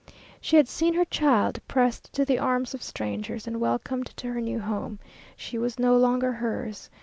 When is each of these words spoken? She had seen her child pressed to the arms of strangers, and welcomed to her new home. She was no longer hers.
She 0.39 0.55
had 0.57 0.67
seen 0.67 0.95
her 0.95 1.05
child 1.05 1.59
pressed 1.67 2.11
to 2.13 2.25
the 2.25 2.39
arms 2.39 2.73
of 2.73 2.81
strangers, 2.81 3.45
and 3.45 3.61
welcomed 3.61 4.07
to 4.17 4.31
her 4.33 4.41
new 4.41 4.59
home. 4.59 4.97
She 5.35 5.59
was 5.59 5.77
no 5.77 5.95
longer 5.95 6.31
hers. 6.31 6.89